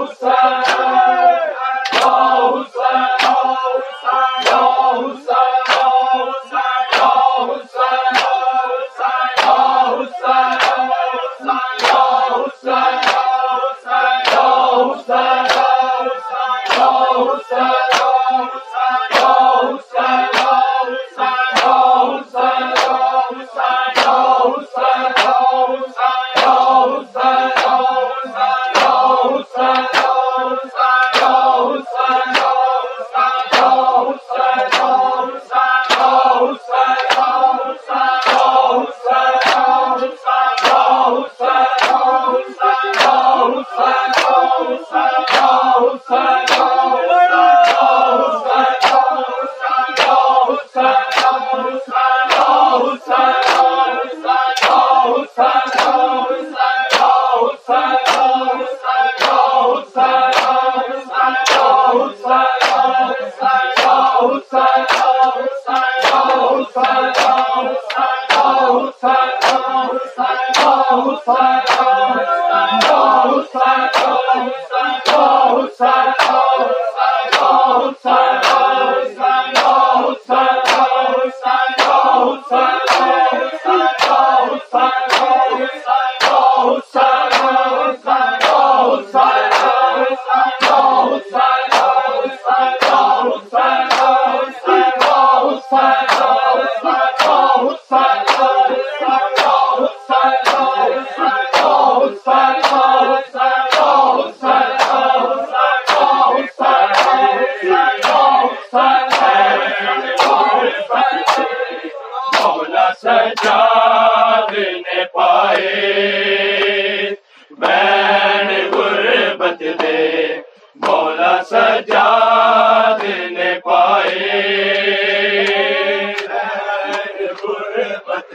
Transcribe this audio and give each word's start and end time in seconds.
حسین 0.00 0.37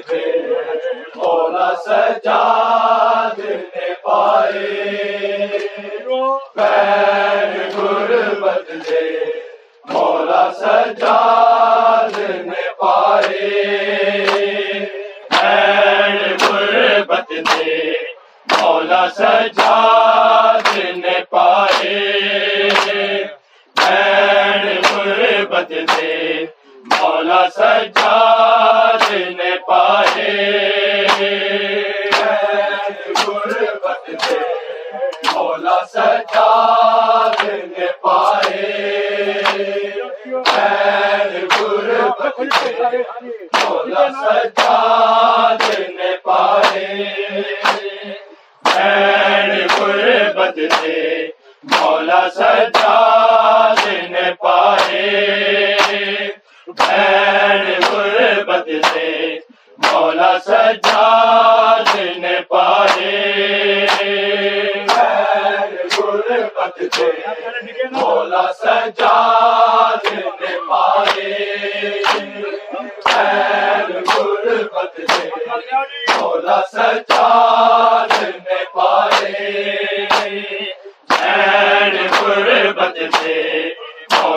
تھے 0.00 0.24
مولا 1.16 1.74
سجا۔ 1.86 3.05
سجاد 44.26 45.62
نے 45.90 46.10
پائے 46.22 46.86
غربت 49.70 50.58
سے 50.72 51.26
مولا 51.64 52.22
سجاد 52.34 53.86
نے 54.10 54.30
پائے 54.42 55.10
غربت 57.82 58.68
سے 58.84 59.38
مولا 59.78 60.32
سجاد 60.46 61.94
نے 62.18 62.38
پائے 62.48 63.14
غربت 65.92 66.82
سے 66.94 67.10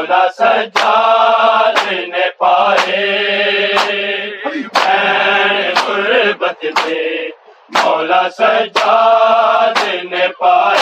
خدا 0.10 0.28
سجاد 0.38 1.92
نے 1.92 2.30
پائے۔ 2.38 3.28
غربت 5.88 6.66
سے 6.84 7.30
مولا 7.70 8.30
سجاد 8.30 10.06
نے 10.12 10.28
پائے۔ 10.40 10.79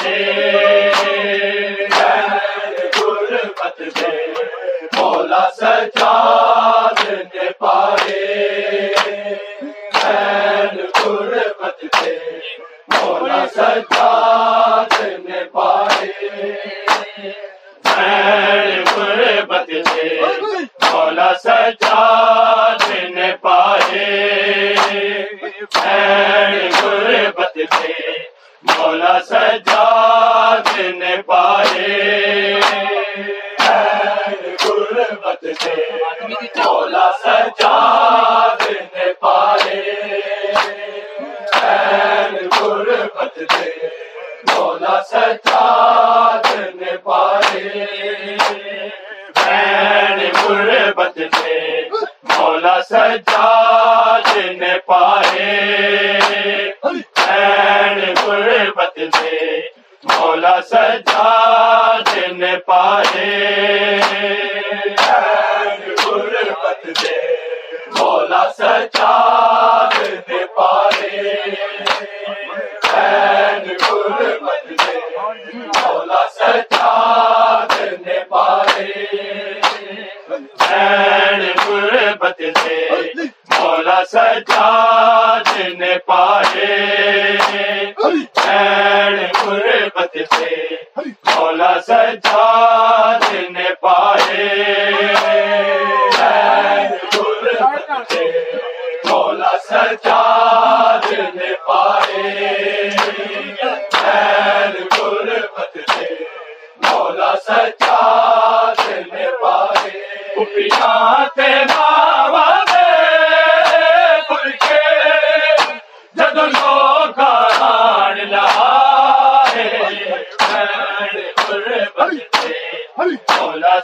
پائے 31.21 32.59
قربت 34.57 35.45
سے 35.61 35.75
مولا 84.49 84.86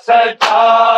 مولا 0.09 0.92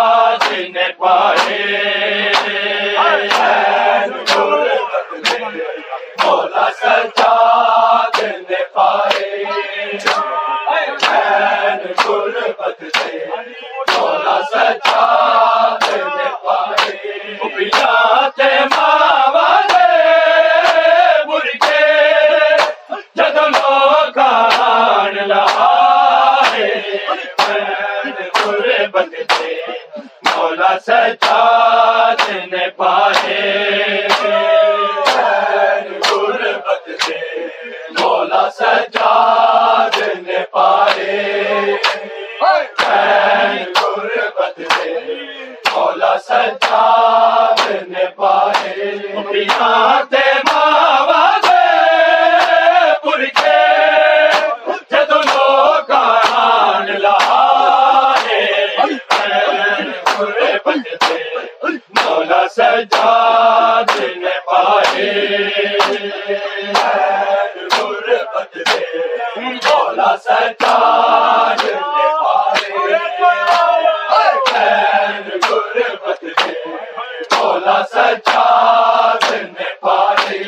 مولا 77.95 78.13
سجاد 78.15 79.31
نے 79.31 79.65
پائے 79.81 80.39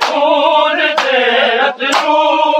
خون 0.00 0.80
دے 1.02 1.22
اترو 1.58 2.53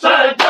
سجاد 0.00 0.47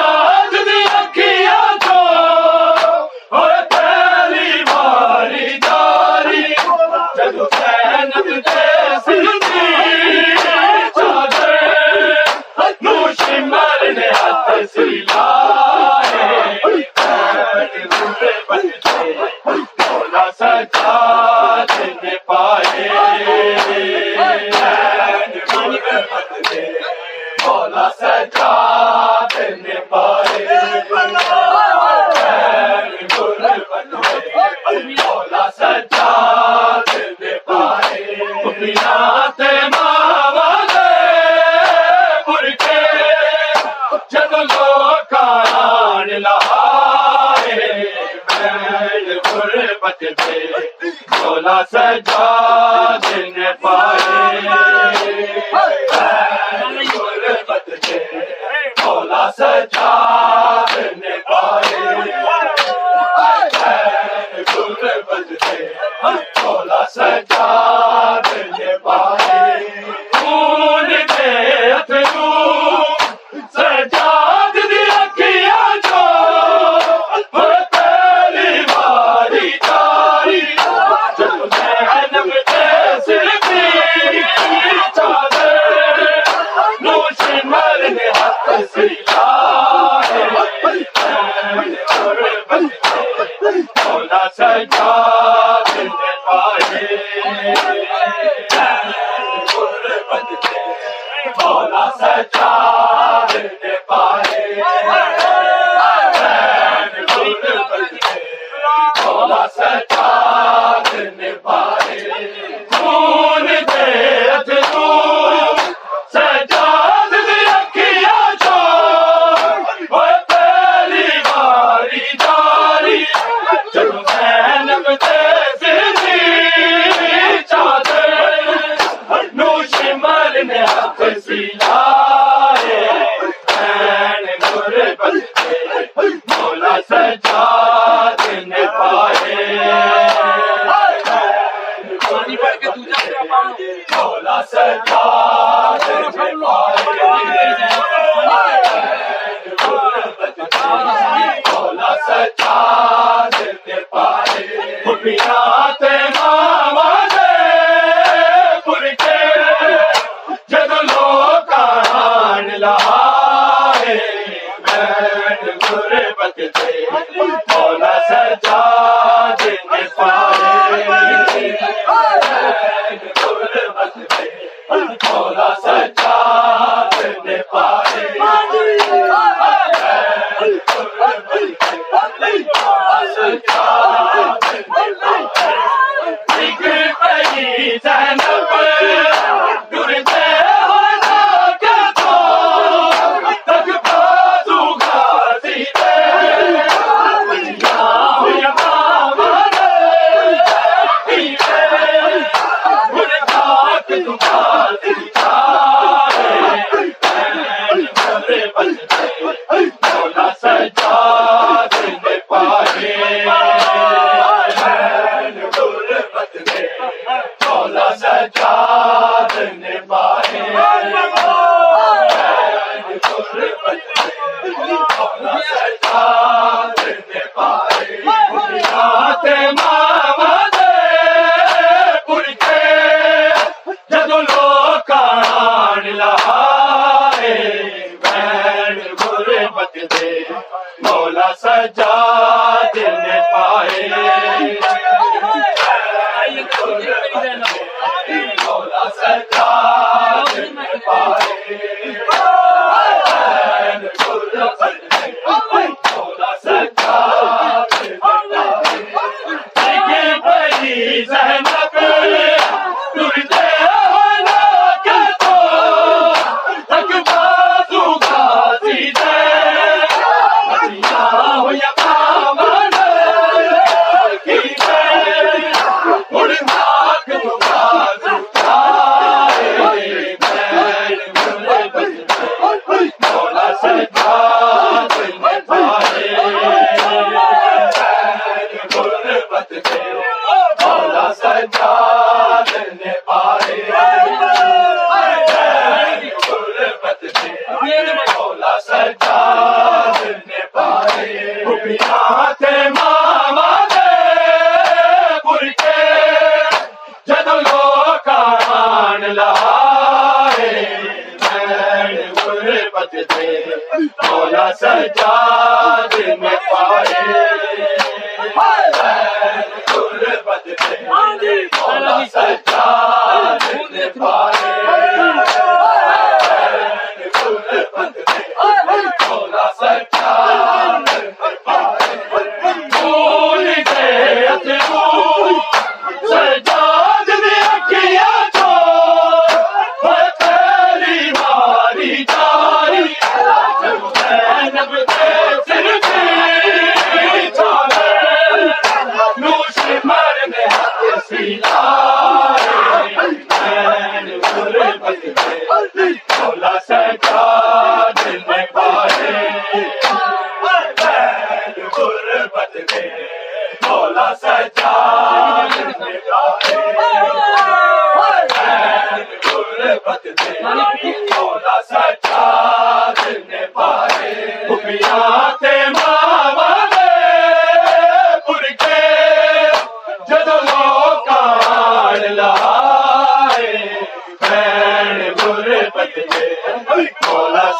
کے 166.38 166.46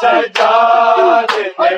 سجاد 0.01 1.33
ہے 1.59 1.69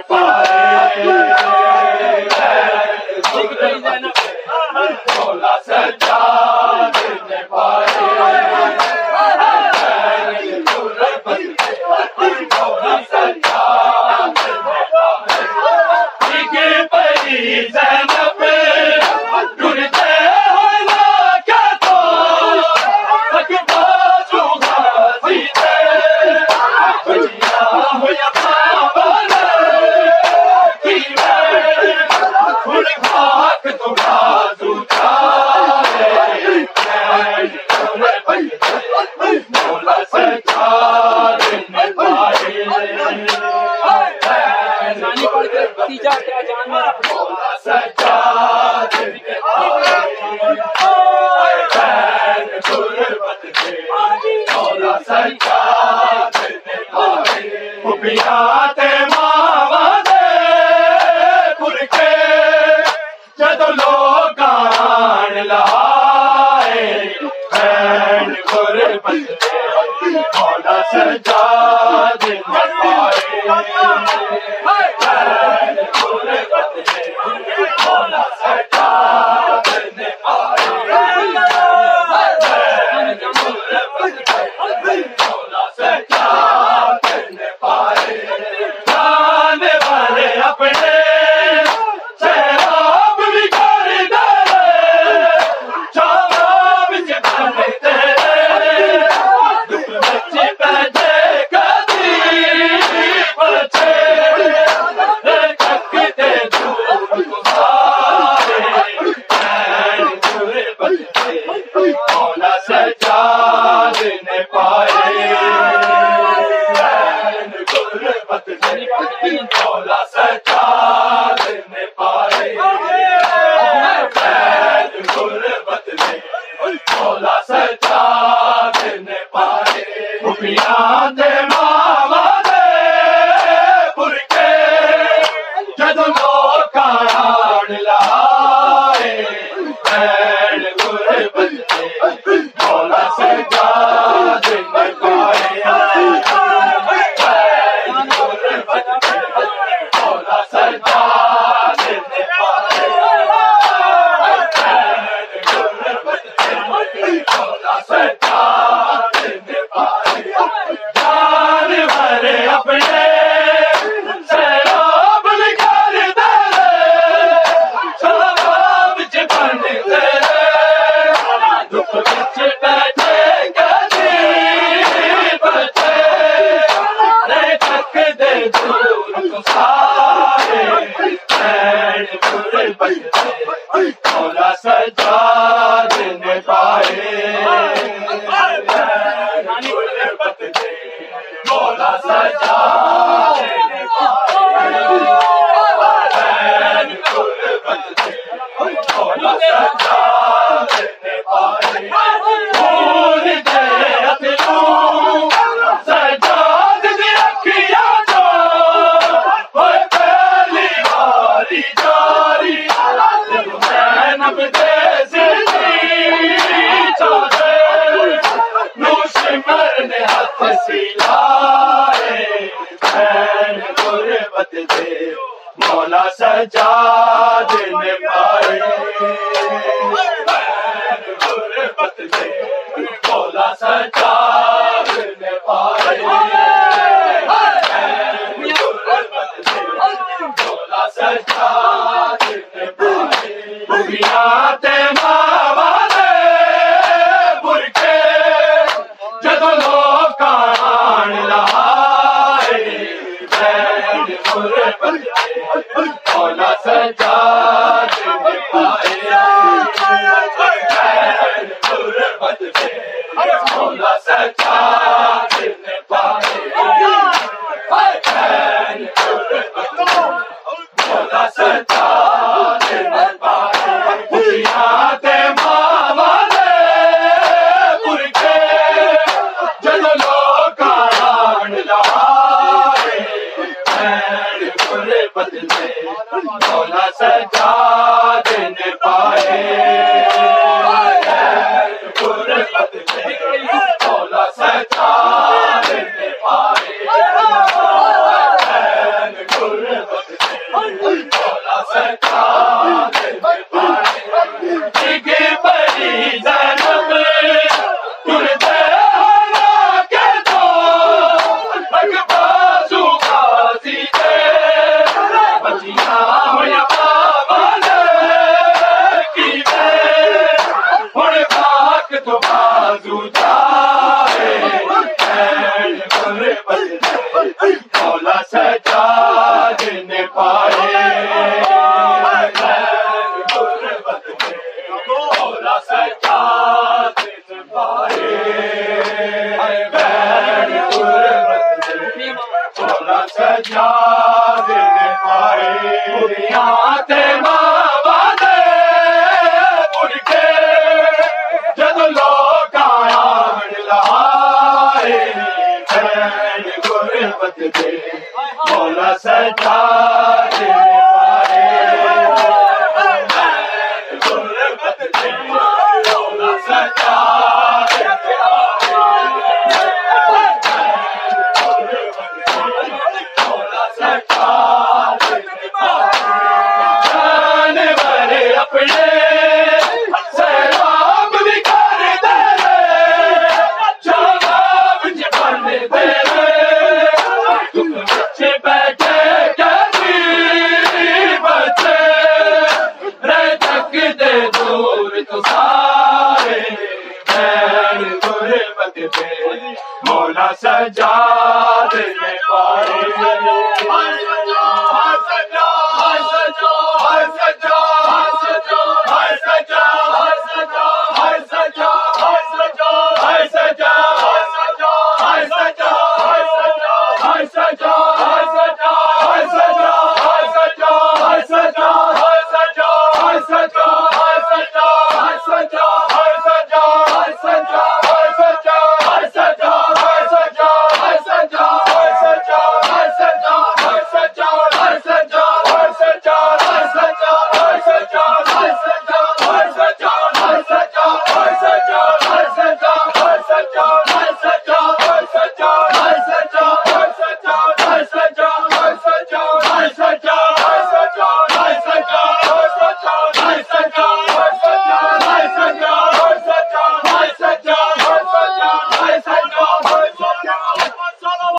Holy 32.80 32.96
Holy 33.02 33.29